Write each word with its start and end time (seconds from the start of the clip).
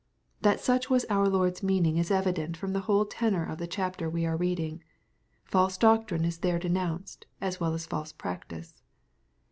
That 0.41 0.59
such 0.59 0.89
was 0.89 1.05
our 1.11 1.27
Lord's 1.29 1.61
meaning 1.61 1.97
is 1.97 2.09
evident 2.09 2.57
from 2.57 2.73
the 2.73 2.79
whole 2.89 3.05
tenor 3.05 3.45
of 3.45 3.59
the 3.59 3.67
chapter 3.67 4.09
we 4.09 4.25
are 4.25 4.35
reading. 4.35 4.83
False 5.45 5.77
doctrine 5.77 6.25
is 6.25 6.39
there 6.39 6.57
denounced 6.57 7.27
as 7.39 7.59
well 7.59 7.75
as 7.75 7.85
false 7.85 8.11
practice. 8.11 8.81